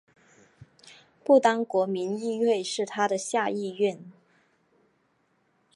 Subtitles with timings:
[1.23, 4.03] 不丹国民议会是它的下议院。